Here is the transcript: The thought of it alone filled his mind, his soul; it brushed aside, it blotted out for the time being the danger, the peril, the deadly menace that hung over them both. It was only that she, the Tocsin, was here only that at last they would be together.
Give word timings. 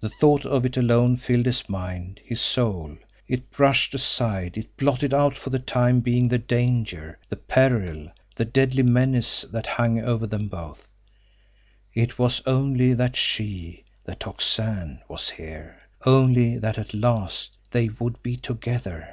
The 0.00 0.10
thought 0.10 0.44
of 0.44 0.66
it 0.66 0.76
alone 0.76 1.16
filled 1.16 1.46
his 1.46 1.66
mind, 1.66 2.20
his 2.22 2.42
soul; 2.42 2.94
it 3.26 3.50
brushed 3.50 3.94
aside, 3.94 4.58
it 4.58 4.76
blotted 4.76 5.14
out 5.14 5.34
for 5.34 5.48
the 5.48 5.58
time 5.58 6.00
being 6.00 6.28
the 6.28 6.36
danger, 6.36 7.18
the 7.30 7.36
peril, 7.36 8.12
the 8.36 8.44
deadly 8.44 8.82
menace 8.82 9.46
that 9.50 9.66
hung 9.66 9.98
over 9.98 10.26
them 10.26 10.48
both. 10.48 10.88
It 11.94 12.18
was 12.18 12.42
only 12.44 12.92
that 12.92 13.16
she, 13.16 13.84
the 14.04 14.14
Tocsin, 14.14 15.00
was 15.08 15.30
here 15.30 15.78
only 16.04 16.58
that 16.58 16.76
at 16.76 16.92
last 16.92 17.56
they 17.70 17.88
would 17.98 18.22
be 18.22 18.36
together. 18.36 19.08